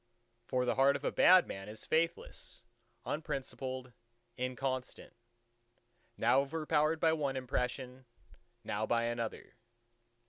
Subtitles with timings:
[0.47, 2.63] For the heart of a bad man is faithless,
[3.05, 3.93] unprincipled,
[4.35, 5.13] inconstant:
[6.17, 8.05] now overpowered by one impression,
[8.63, 9.53] now by another.